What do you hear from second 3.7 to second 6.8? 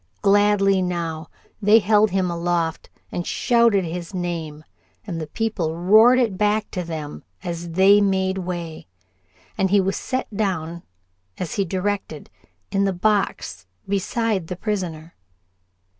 his name, and the people roared it back